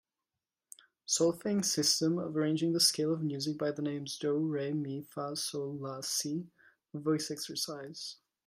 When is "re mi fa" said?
4.35-5.35